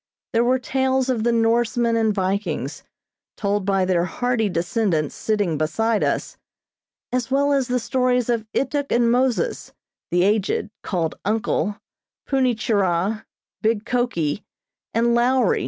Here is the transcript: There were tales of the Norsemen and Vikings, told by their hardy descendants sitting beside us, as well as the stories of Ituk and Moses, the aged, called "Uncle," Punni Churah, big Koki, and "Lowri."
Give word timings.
There 0.33 0.43
were 0.43 0.57
tales 0.57 1.09
of 1.09 1.23
the 1.23 1.31
Norsemen 1.31 1.95
and 1.95 2.11
Vikings, 2.11 2.81
told 3.37 3.65
by 3.67 3.85
their 3.85 4.05
hardy 4.05 4.49
descendants 4.49 5.13
sitting 5.13 5.59
beside 5.59 6.03
us, 6.03 6.37
as 7.11 7.29
well 7.29 7.53
as 7.53 7.67
the 7.67 7.77
stories 7.77 8.27
of 8.27 8.47
Ituk 8.53 8.91
and 8.91 9.11
Moses, 9.11 9.73
the 10.09 10.23
aged, 10.23 10.71
called 10.81 11.19
"Uncle," 11.23 11.79
Punni 12.27 12.55
Churah, 12.55 13.25
big 13.61 13.85
Koki, 13.85 14.43
and 14.91 15.13
"Lowri." 15.15 15.59